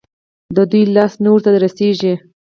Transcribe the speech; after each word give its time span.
د 0.55 0.57
دوى 0.71 0.83
لاس 0.95 1.13
نه 1.23 1.29
ورته 1.31 1.49
رسېږي. 1.65 2.13